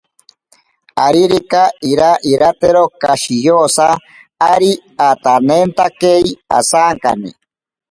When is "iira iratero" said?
1.89-2.83